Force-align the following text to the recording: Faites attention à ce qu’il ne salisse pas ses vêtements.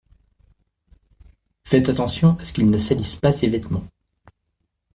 Faites 1.63 1.87
attention 1.89 2.35
à 2.39 2.43
ce 2.43 2.53
qu’il 2.53 2.71
ne 2.71 2.77
salisse 2.79 3.17
pas 3.17 3.31
ses 3.31 3.47
vêtements. 3.49 3.85